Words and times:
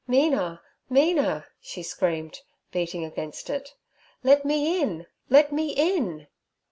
'Mina, 0.07 0.63
Mina!' 0.89 1.45
she 1.59 1.83
screamed, 1.83 2.39
beating 2.71 3.05
against 3.05 3.51
it, 3.51 3.75
'let 4.23 4.43
me 4.43 4.81
in, 4.81 5.05
let 5.29 5.51
me 5.51 5.69
in!' 5.73 6.25